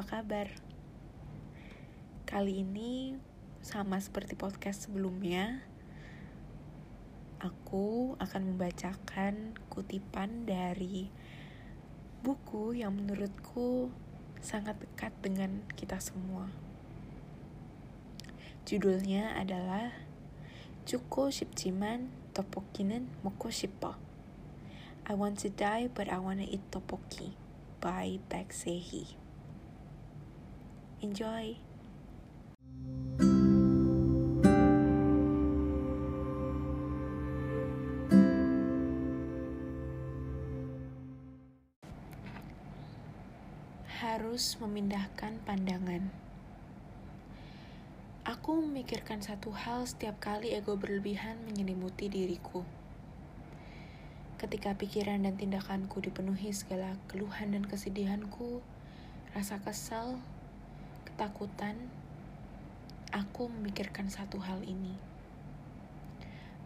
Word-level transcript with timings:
apa 0.00 0.24
kabar? 0.24 0.48
Kali 2.24 2.64
ini 2.64 3.20
sama 3.60 4.00
seperti 4.00 4.32
podcast 4.32 4.88
sebelumnya, 4.88 5.60
aku 7.36 8.16
akan 8.16 8.48
membacakan 8.48 9.60
kutipan 9.68 10.48
dari 10.48 11.12
buku 12.24 12.80
yang 12.80 12.96
menurutku 12.96 13.92
sangat 14.40 14.80
dekat 14.80 15.12
dengan 15.20 15.68
kita 15.76 16.00
semua. 16.00 16.48
Judulnya 18.64 19.36
adalah 19.36 19.92
Cuko 20.88 21.28
Shipjiman 21.28 22.08
Topoki는 22.32 23.04
Moko 23.20 23.52
Shippo. 23.52 24.00
I 25.04 25.12
want 25.12 25.44
to 25.44 25.52
die 25.52 25.92
but 25.92 26.08
I 26.08 26.16
wanna 26.16 26.48
eat 26.48 26.64
tteokbokki 26.72 27.36
by 27.84 28.16
Baek 28.32 28.48
Sehi. 28.56 29.19
Enjoy! 31.00 31.56
Harus 43.88 44.60
memindahkan 44.60 45.40
pandangan. 45.48 46.12
Aku 48.28 48.60
memikirkan 48.60 49.24
satu 49.24 49.56
hal 49.56 49.88
setiap 49.88 50.20
kali 50.20 50.52
ego 50.52 50.76
berlebihan 50.76 51.40
menyelimuti 51.48 52.12
diriku. 52.12 52.60
Ketika 54.36 54.76
pikiran 54.76 55.24
dan 55.24 55.40
tindakanku 55.40 56.04
dipenuhi 56.04 56.52
segala 56.52 57.00
keluhan 57.08 57.56
dan 57.56 57.64
kesedihanku, 57.64 58.60
rasa 59.32 59.56
kesal, 59.64 60.20
ketakutan, 61.20 61.76
aku 63.12 63.52
memikirkan 63.52 64.08
satu 64.08 64.40
hal 64.40 64.64
ini. 64.64 64.96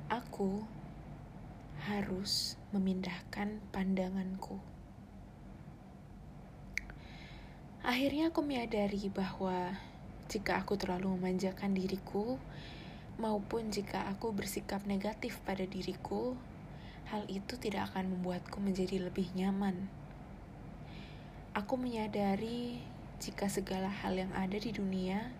Aku 0.06 0.62
harus 1.82 2.54
memindahkan 2.70 3.58
pandanganku. 3.74 4.62
Akhirnya 7.82 8.30
aku 8.30 8.46
menyadari 8.46 9.10
bahwa 9.10 9.74
jika 10.30 10.62
aku 10.62 10.78
terlalu 10.78 11.18
memanjakan 11.18 11.74
diriku, 11.74 12.38
maupun 13.18 13.74
jika 13.74 14.06
aku 14.06 14.30
bersikap 14.30 14.86
negatif 14.86 15.42
pada 15.42 15.66
diriku, 15.66 16.38
hal 17.10 17.26
itu 17.26 17.58
tidak 17.58 17.90
akan 17.90 18.06
membuatku 18.06 18.62
menjadi 18.62 19.02
lebih 19.02 19.34
nyaman. 19.34 19.90
Aku 21.58 21.74
menyadari 21.74 22.93
jika 23.24 23.48
segala 23.48 23.88
hal 23.88 24.20
yang 24.20 24.28
ada 24.36 24.60
di 24.60 24.68
dunia 24.68 25.32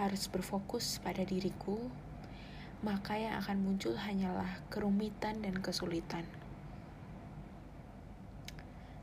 harus 0.00 0.24
berfokus 0.24 0.96
pada 1.04 1.20
diriku, 1.20 1.76
maka 2.80 3.20
yang 3.20 3.36
akan 3.36 3.60
muncul 3.60 3.92
hanyalah 3.92 4.64
kerumitan 4.72 5.44
dan 5.44 5.60
kesulitan. 5.60 6.24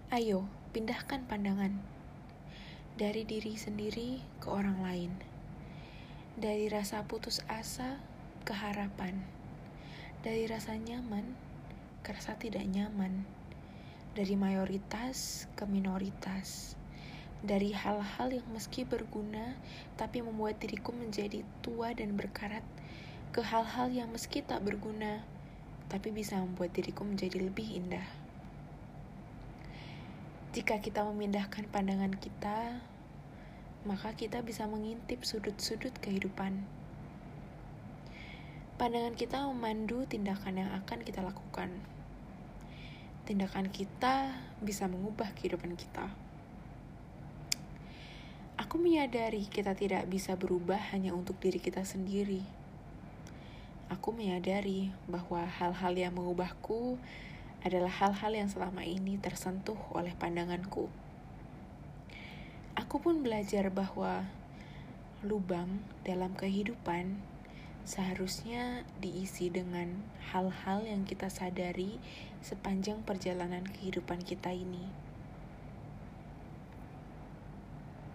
Ayo, 0.09 0.49
pindahkan 0.73 1.29
pandangan 1.29 1.77
dari 2.97 3.21
diri 3.21 3.53
sendiri 3.53 4.17
ke 4.41 4.49
orang 4.49 4.81
lain, 4.81 5.13
dari 6.33 6.73
rasa 6.73 7.05
putus 7.05 7.45
asa 7.45 8.01
ke 8.41 8.57
harapan, 8.57 9.21
dari 10.25 10.49
rasa 10.49 10.73
nyaman 10.73 11.53
ke 12.03 12.11
rasa 12.11 12.35
tidak 12.35 12.67
nyaman, 12.67 13.23
dari 14.11 14.35
mayoritas 14.35 15.47
ke 15.55 15.63
minoritas, 15.63 16.75
dari 17.43 17.75
hal-hal 17.75 18.31
yang 18.31 18.47
meski 18.55 18.87
berguna 18.87 19.59
tapi 19.99 20.23
membuat 20.23 20.63
diriku 20.63 20.95
menjadi 20.95 21.43
tua 21.59 21.91
dan 21.91 22.15
berkarat, 22.15 22.63
ke 23.35 23.43
hal-hal 23.43 23.91
yang 23.91 24.07
meski 24.15 24.39
tak 24.39 24.63
berguna 24.63 25.27
tapi 25.91 26.15
bisa 26.15 26.39
membuat 26.39 26.71
diriku 26.71 27.03
menjadi 27.03 27.43
lebih 27.43 27.67
indah. 27.67 28.07
Jika 30.55 30.79
kita 30.79 31.03
memindahkan 31.03 31.67
pandangan 31.67 32.15
kita, 32.15 32.79
maka 33.83 34.15
kita 34.15 34.39
bisa 34.39 34.63
mengintip 34.63 35.27
sudut-sudut 35.27 35.91
kehidupan. 35.99 36.63
Pandangan 38.79 39.13
kita 39.19 39.43
memandu 39.49 40.07
tindakan 40.07 40.63
yang 40.63 40.71
akan 40.77 41.03
kita 41.03 41.19
lakukan. 41.19 41.73
Tindakan 43.27 43.67
kita 43.73 44.31
bisa 44.63 44.87
mengubah 44.87 45.35
kehidupan 45.35 45.75
kita. 45.75 46.22
Aku 48.73 48.81
menyadari 48.81 49.45
kita 49.53 49.77
tidak 49.77 50.09
bisa 50.09 50.33
berubah 50.33 50.81
hanya 50.97 51.13
untuk 51.13 51.37
diri 51.37 51.61
kita 51.61 51.85
sendiri. 51.85 52.41
Aku 53.85 54.09
menyadari 54.09 54.89
bahwa 55.05 55.45
hal-hal 55.45 55.93
yang 55.93 56.17
mengubahku 56.17 56.97
adalah 57.61 57.93
hal-hal 57.93 58.33
yang 58.33 58.49
selama 58.49 58.81
ini 58.81 59.21
tersentuh 59.21 59.77
oleh 59.93 60.17
pandanganku. 60.17 60.89
Aku 62.73 62.97
pun 62.97 63.21
belajar 63.21 63.69
bahwa 63.69 64.25
lubang 65.21 65.85
dalam 66.01 66.33
kehidupan 66.33 67.21
seharusnya 67.85 68.89
diisi 68.97 69.53
dengan 69.53 70.01
hal-hal 70.33 70.81
yang 70.81 71.05
kita 71.05 71.29
sadari 71.29 72.01
sepanjang 72.41 73.05
perjalanan 73.05 73.69
kehidupan 73.69 74.25
kita 74.25 74.49
ini. 74.49 75.12